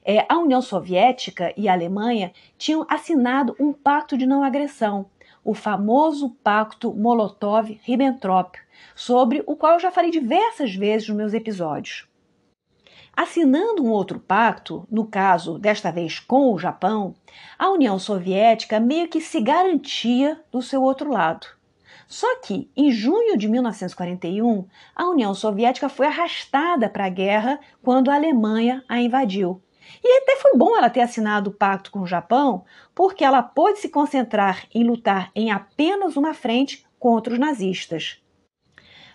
[0.04, 5.06] é, a União Soviética e a Alemanha tinham assinado um pacto de não agressão,
[5.42, 8.56] o famoso Pacto Molotov-Ribbentrop,
[8.94, 12.06] sobre o qual eu já falei diversas vezes nos meus episódios.
[13.16, 17.14] Assinando um outro pacto, no caso desta vez com o Japão,
[17.56, 21.46] a União Soviética meio que se garantia do seu outro lado.
[22.08, 28.10] Só que, em junho de 1941, a União Soviética foi arrastada para a guerra quando
[28.10, 29.62] a Alemanha a invadiu.
[30.02, 33.78] E até foi bom ela ter assinado o pacto com o Japão, porque ela pôde
[33.78, 38.22] se concentrar em lutar em apenas uma frente contra os nazistas.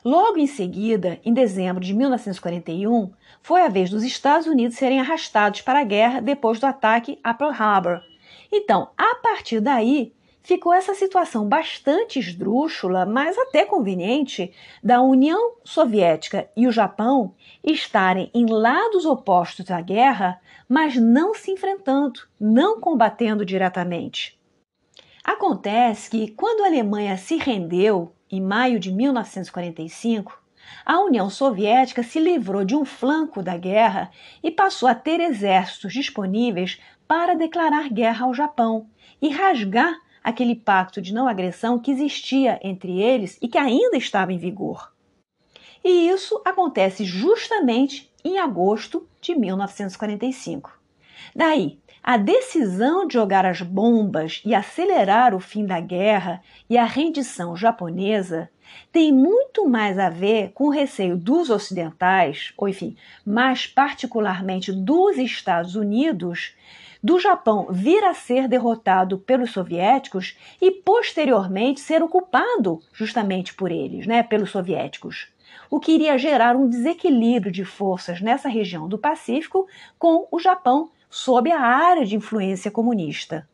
[0.04, 5.62] Logo em seguida, em dezembro de 1941, foi a vez dos Estados Unidos serem arrastados
[5.62, 8.02] para a guerra depois do ataque a Pearl Harbor.
[8.52, 16.50] Então, a partir daí, ficou essa situação bastante esdrúxula, mas até conveniente, da União Soviética
[16.56, 23.46] e o Japão estarem em lados opostos da guerra, mas não se enfrentando, não combatendo
[23.46, 24.40] diretamente.
[25.24, 30.40] Acontece que, quando a Alemanha se rendeu, em maio de 1945,
[30.86, 35.94] a União Soviética se livrou de um flanco da guerra e passou a ter exércitos
[35.94, 38.88] disponíveis para declarar guerra ao Japão
[39.22, 39.96] e rasgar
[40.30, 44.94] aquele pacto de não agressão que existia entre eles e que ainda estava em vigor.
[45.84, 50.78] E isso acontece justamente em agosto de 1945.
[51.36, 56.86] Daí, a decisão de jogar as bombas e acelerar o fim da guerra e a
[56.86, 58.50] rendição japonesa
[58.92, 65.18] tem muito mais a ver com o receio dos ocidentais, ou enfim, mais particularmente dos
[65.18, 66.56] Estados Unidos,
[67.02, 74.06] do Japão vir a ser derrotado pelos soviéticos e posteriormente ser ocupado justamente por eles,
[74.06, 75.32] né, pelos soviéticos.
[75.70, 80.92] O que iria gerar um desequilíbrio de forças nessa região do Pacífico com o Japão
[81.10, 83.48] sob a área de influência comunista.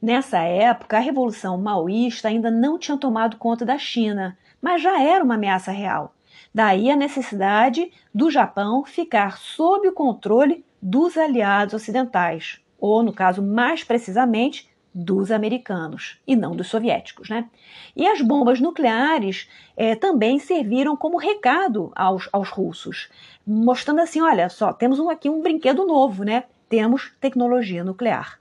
[0.00, 5.24] Nessa época, a Revolução Maoísta ainda não tinha tomado conta da China, mas já era
[5.24, 6.14] uma ameaça real.
[6.54, 13.40] Daí a necessidade do Japão ficar sob o controle dos aliados ocidentais ou no caso
[13.42, 17.48] mais precisamente dos americanos e não dos soviéticos, né?
[17.96, 23.08] E as bombas nucleares é, também serviram como recado aos, aos russos,
[23.46, 26.44] mostrando assim, olha só, temos um, aqui um brinquedo novo, né?
[26.68, 28.38] Temos tecnologia nuclear.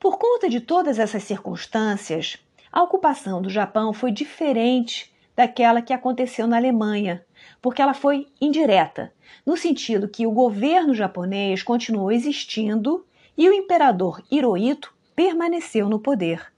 [0.00, 2.38] Por conta de todas essas circunstâncias,
[2.72, 7.24] a ocupação do Japão foi diferente daquela que aconteceu na Alemanha,
[7.60, 9.12] porque ela foi indireta,
[9.44, 13.04] no sentido que o governo japonês continuou existindo
[13.38, 16.52] e o imperador Hirohito permaneceu no poder.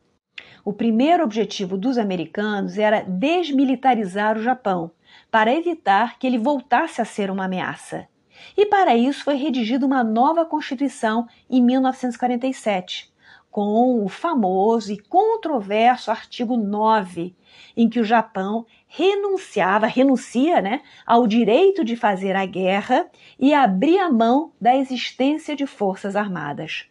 [0.64, 4.90] O primeiro objetivo dos americanos era desmilitarizar o Japão,
[5.30, 8.08] para evitar que ele voltasse a ser uma ameaça.
[8.56, 13.12] E para isso foi redigida uma nova Constituição em 1947,
[13.50, 17.34] com o famoso e controverso artigo 9,
[17.76, 24.10] em que o Japão renunciava, renuncia né, ao direito de fazer a guerra e abria
[24.10, 26.86] mão da existência de forças armadas.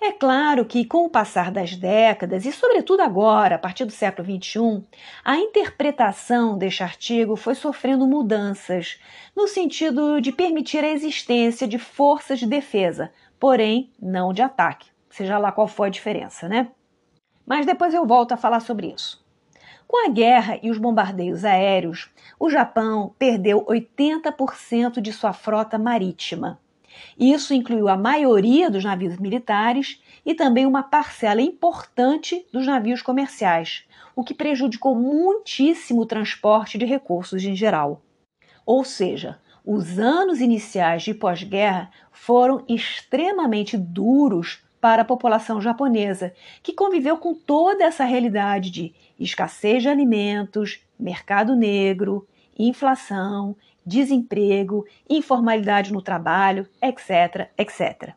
[0.00, 4.26] É claro que, com o passar das décadas, e sobretudo agora, a partir do século
[4.26, 4.82] XXI,
[5.22, 8.98] a interpretação deste artigo foi sofrendo mudanças,
[9.36, 15.38] no sentido de permitir a existência de forças de defesa, porém não de ataque, seja
[15.38, 16.72] lá qual for a diferença, né?
[17.46, 19.21] Mas depois eu volto a falar sobre isso.
[19.92, 22.08] Com a guerra e os bombardeios aéreos,
[22.40, 26.58] o Japão perdeu 80% de sua frota marítima.
[27.20, 33.84] Isso incluiu a maioria dos navios militares e também uma parcela importante dos navios comerciais,
[34.16, 38.00] o que prejudicou muitíssimo o transporte de recursos em geral.
[38.64, 46.72] Ou seja, os anos iniciais de pós-guerra foram extremamente duros para a população japonesa, que
[46.72, 48.92] conviveu com toda essa realidade de
[49.24, 52.26] escassez de alimentos, mercado negro,
[52.58, 58.14] inflação, desemprego, informalidade no trabalho, etc, etc.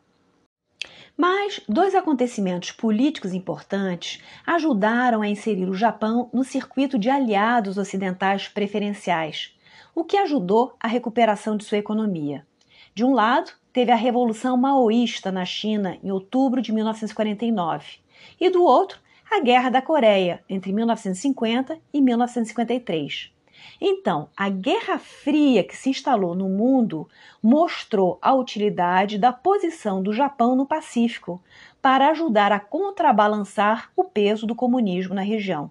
[1.16, 8.48] Mas dois acontecimentos políticos importantes ajudaram a inserir o Japão no circuito de aliados ocidentais
[8.48, 9.56] preferenciais,
[9.94, 12.46] o que ajudou a recuperação de sua economia.
[12.94, 17.98] De um lado, teve a Revolução Maoísta na China em outubro de 1949,
[18.38, 18.98] e do outro,
[19.30, 23.32] a Guerra da Coreia entre 1950 e 1953.
[23.80, 27.08] Então, a Guerra Fria que se instalou no mundo
[27.42, 31.42] mostrou a utilidade da posição do Japão no Pacífico
[31.82, 35.70] para ajudar a contrabalançar o peso do comunismo na região.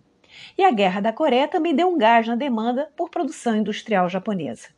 [0.58, 4.70] E a Guerra da Coreia também deu um gás na demanda por produção industrial japonesa.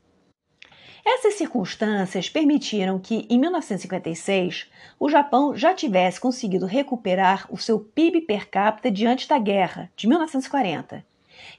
[1.10, 8.22] Essas circunstâncias permitiram que, em 1956, o Japão já tivesse conseguido recuperar o seu PIB
[8.22, 11.06] per capita diante da guerra, de 1940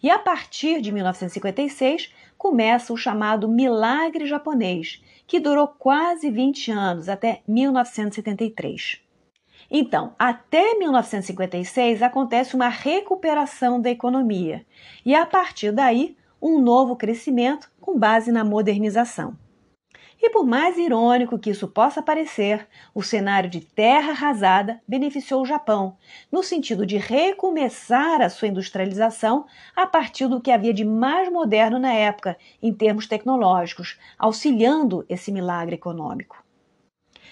[0.03, 7.09] e a partir de 1956 começa o chamado Milagre Japonês, que durou quase 20 anos,
[7.09, 9.01] até 1973.
[9.71, 14.65] Então, até 1956 acontece uma recuperação da economia
[15.05, 19.37] e, a partir daí, um novo crescimento com base na modernização.
[20.21, 25.47] E por mais irônico que isso possa parecer, o cenário de terra arrasada beneficiou o
[25.47, 25.97] Japão,
[26.31, 31.79] no sentido de recomeçar a sua industrialização a partir do que havia de mais moderno
[31.79, 36.43] na época, em termos tecnológicos, auxiliando esse milagre econômico.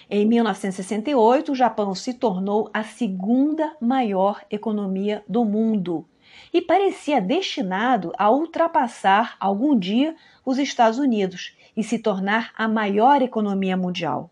[0.08, 6.06] Em 1968, o Japão se tornou a segunda maior economia do mundo
[6.52, 10.14] e parecia destinado a ultrapassar algum dia
[10.44, 14.30] os Estados Unidos e se tornar a maior economia mundial.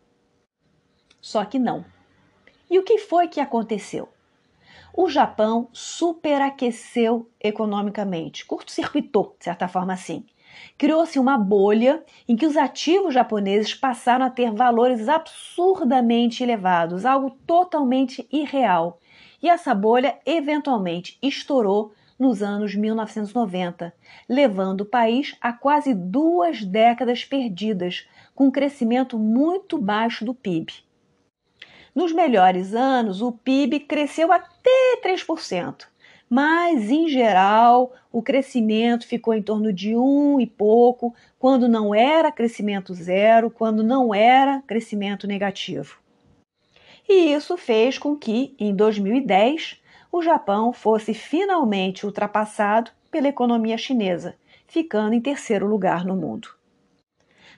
[1.21, 1.85] Só que não.
[2.71, 4.09] E o que foi que aconteceu?
[4.97, 10.25] O Japão superaqueceu economicamente, curto-circuitou, de certa forma assim.
[10.79, 17.31] Criou-se uma bolha em que os ativos japoneses passaram a ter valores absurdamente elevados, algo
[17.47, 19.01] totalmente irreal.
[19.45, 23.93] E essa bolha eventualmente estourou nos anos 1990,
[24.27, 30.73] levando o país a quase duas décadas perdidas, com um crescimento muito baixo do PIB.
[31.95, 35.89] Nos melhores anos, o PIB cresceu até 3%,
[36.27, 42.33] mas em geral o crescimento ficou em torno de um e pouco, quando não era
[42.33, 46.03] crescimento zero, quando não era crescimento negativo.
[47.09, 49.81] E isso fez com que, em 2010,
[50.11, 54.37] o Japão fosse finalmente ultrapassado pela economia chinesa,
[54.67, 56.49] ficando em terceiro lugar no mundo.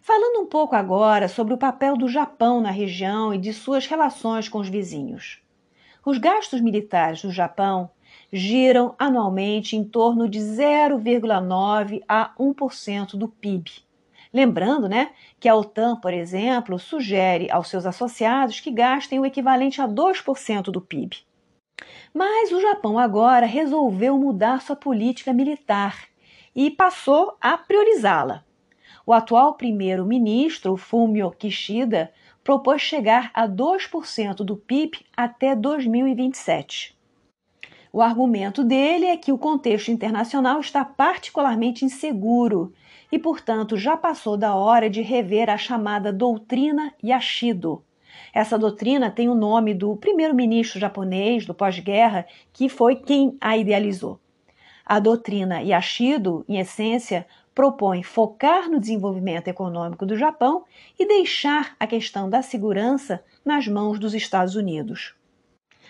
[0.02, 4.48] Falando um pouco agora sobre o papel do Japão na região e de suas relações
[4.48, 5.42] com os vizinhos.
[6.04, 7.90] Os gastos militares do Japão
[8.32, 13.85] giram anualmente em torno de 0,9 a 1% do PIB.
[14.32, 19.80] Lembrando né, que a OTAN, por exemplo, sugere aos seus associados que gastem o equivalente
[19.80, 21.16] a 2% do PIB.
[22.12, 26.04] Mas o Japão agora resolveu mudar sua política militar
[26.54, 28.44] e passou a priorizá-la.
[29.04, 32.12] O atual primeiro-ministro, Fumio Kishida,
[32.42, 36.96] propôs chegar a 2% do PIB até 2027.
[37.92, 42.72] O argumento dele é que o contexto internacional está particularmente inseguro
[43.10, 47.82] e, portanto, já passou da hora de rever a chamada doutrina Yashido,
[48.32, 54.20] essa doutrina tem o nome do primeiro-ministro japonês do pós-guerra, que foi quem a idealizou.
[54.84, 60.64] A doutrina Yashido, em essência, propõe focar no desenvolvimento econômico do Japão
[60.98, 65.14] e deixar a questão da segurança nas mãos dos Estados Unidos.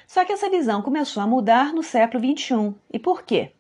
[0.07, 2.73] Só que essa visão começou a mudar no século XXI.
[2.93, 3.51] E por quê?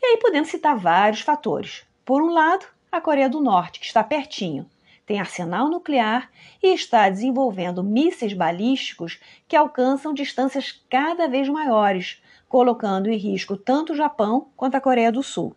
[0.00, 1.84] E aí podemos citar vários fatores.
[2.04, 4.66] Por um lado, a Coreia do Norte, que está pertinho,
[5.06, 6.30] tem arsenal nuclear
[6.62, 9.18] e está desenvolvendo mísseis balísticos
[9.48, 15.10] que alcançam distâncias cada vez maiores, colocando em risco tanto o Japão quanto a Coreia
[15.10, 15.54] do Sul.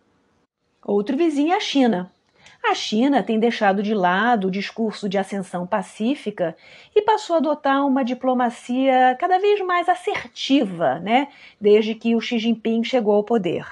[0.84, 2.12] Outro vizinho é a China.
[2.64, 6.56] A China tem deixado de lado o discurso de ascensão pacífica
[6.94, 11.28] e passou a adotar uma diplomacia cada vez mais assertiva, né,
[11.60, 13.66] desde que o Xi Jinping chegou ao poder.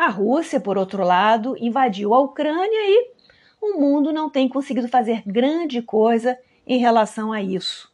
[0.00, 3.10] A Rússia, por outro lado, invadiu a Ucrânia e
[3.60, 7.92] o mundo não tem conseguido fazer grande coisa em relação a isso.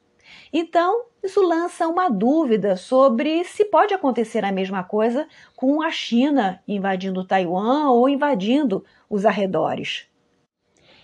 [0.53, 5.27] Então, isso lança uma dúvida sobre se pode acontecer a mesma coisa
[5.57, 10.07] com a China invadindo Taiwan ou invadindo os arredores.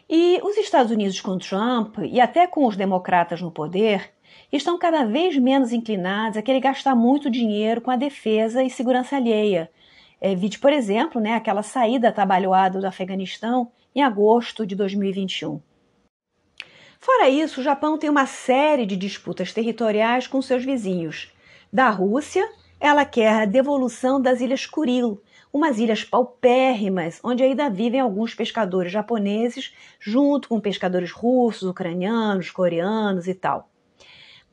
[0.08, 4.12] E os Estados Unidos com Trump e até com os democratas no poder
[4.52, 9.16] estão cada vez menos inclinados a querer gastar muito dinheiro com a defesa e segurança
[9.16, 9.68] alheia.
[10.24, 15.60] É, vide, por exemplo, né, aquela saída atabalhoada do Afeganistão em agosto de 2021.
[17.00, 21.32] Fora isso, o Japão tem uma série de disputas territoriais com seus vizinhos.
[21.72, 22.48] Da Rússia,
[22.78, 25.20] ela quer a devolução das Ilhas Kuril,
[25.52, 33.26] umas ilhas paupérrimas, onde ainda vivem alguns pescadores japoneses, junto com pescadores russos, ucranianos, coreanos
[33.26, 33.68] e tal.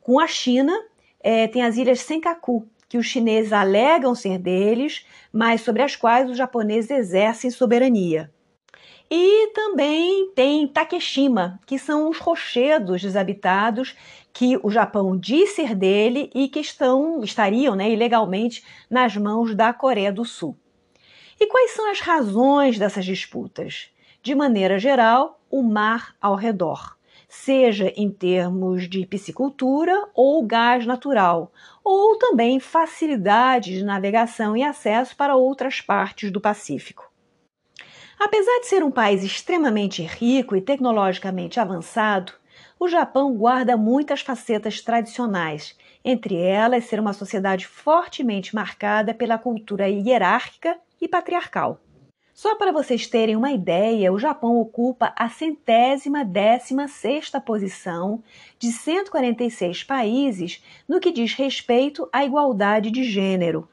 [0.02, 0.74] Com a China,
[1.20, 6.28] é, tem as ilhas Senkaku, que os chineses alegam ser deles, mas sobre as quais
[6.28, 8.32] os japoneses exercem soberania.
[9.12, 13.96] E também tem Takeshima, que são os rochedos desabitados
[14.34, 19.72] que o Japão diz ser dele e que estão, estariam né, ilegalmente nas mãos da
[19.72, 20.58] Coreia do Sul.
[21.40, 23.90] E quais são as razões dessas disputas?
[24.22, 31.52] De maneira geral, o mar ao redor seja em termos de piscicultura ou gás natural,
[31.92, 37.12] ou também facilidade de navegação e acesso para outras partes do Pacífico.
[38.20, 42.34] Apesar de ser um país extremamente rico e tecnologicamente avançado,
[42.80, 45.76] o Japão guarda muitas facetas tradicionais,
[46.06, 51.80] entre elas ser uma sociedade fortemente marcada pela cultura hierárquica e patriarcal.
[52.42, 58.24] Só para vocês terem uma ideia, o Japão ocupa a centésima décima sexta posição
[58.58, 63.68] de 146 países no que diz respeito à igualdade de gênero.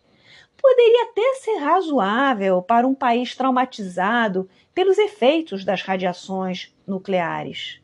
[0.56, 7.82] Poderia até ser razoável para um país traumatizado pelos efeitos das radiações nucleares.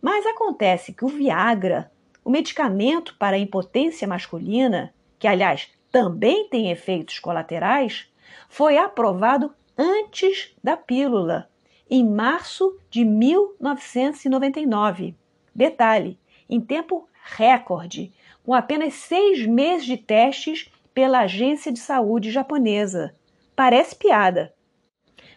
[0.00, 1.92] Mas acontece que o Viagra,
[2.24, 8.10] o medicamento para a impotência masculina, que aliás também tem efeitos colaterais,
[8.48, 11.50] foi aprovado antes da pílula,
[11.90, 15.16] em março de 1999.
[15.54, 16.18] Detalhe:
[16.48, 18.12] em tempo recorde,
[18.44, 23.14] com apenas seis meses de testes pela Agência de Saúde japonesa.
[23.56, 24.54] Parece piada.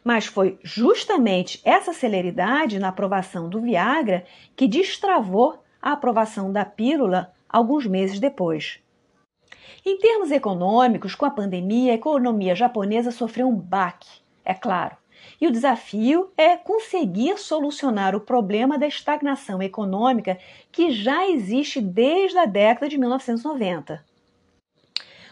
[0.04, 4.26] Mas foi justamente essa celeridade na aprovação do Viagra
[4.56, 8.80] que destravou a aprovação da pílula alguns meses depois.
[9.86, 14.96] Em termos econômicos, com a pandemia, a economia japonesa sofreu um baque, é claro.
[15.40, 20.38] E o desafio é conseguir solucionar o problema da estagnação econômica
[20.72, 24.04] que já existe desde a década de 1990.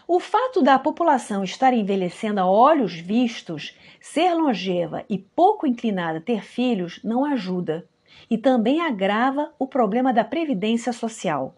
[0.08, 6.22] O fato da população estar envelhecendo a olhos vistos, ser longeva e pouco inclinada a
[6.22, 7.84] ter filhos não ajuda
[8.30, 11.56] e também agrava o problema da previdência social.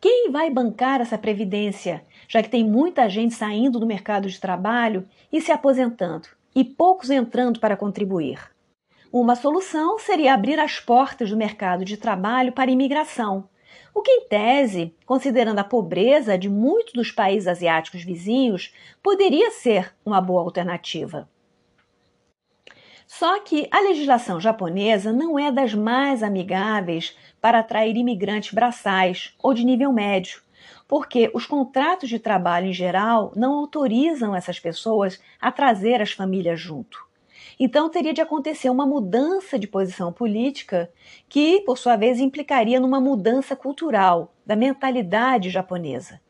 [0.00, 5.08] Quem vai bancar essa previdência, já que tem muita gente saindo do mercado de trabalho
[5.32, 8.38] e se aposentando, e poucos entrando para contribuir?
[9.10, 13.48] Uma solução seria abrir as portas do mercado de trabalho para a imigração,
[13.94, 19.94] o que, em tese, considerando a pobreza de muitos dos países asiáticos vizinhos, poderia ser
[20.04, 21.26] uma boa alternativa.
[23.06, 29.54] Só que a legislação japonesa não é das mais amigáveis para atrair imigrantes braçais ou
[29.54, 30.42] de nível médio,
[30.88, 36.60] porque os contratos de trabalho em geral não autorizam essas pessoas a trazer as famílias
[36.60, 37.06] junto.
[37.58, 40.90] Então teria de acontecer uma mudança de posição política
[41.28, 46.20] que, por sua vez, implicaria numa mudança cultural da mentalidade japonesa.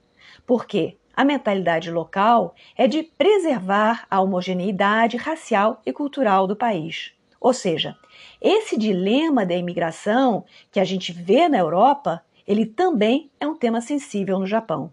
[0.46, 7.14] Porque a mentalidade local é de preservar a homogeneidade racial e cultural do país.
[7.40, 7.96] Ou seja,
[8.40, 13.80] esse dilema da imigração que a gente vê na Europa, ele também é um tema
[13.80, 14.92] sensível no Japão.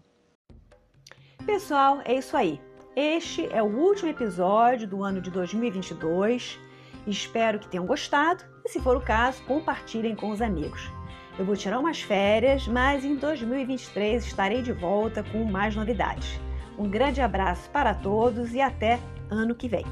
[1.44, 2.58] Pessoal, é isso aí.
[2.96, 6.58] Este é o último episódio do ano de 2022.
[7.06, 10.90] Espero que tenham gostado e, se for o caso, compartilhem com os amigos.
[11.36, 16.38] Eu vou tirar umas férias, mas em 2023 estarei de volta com mais novidades.
[16.78, 19.84] Um grande abraço para todos e até ano que vem.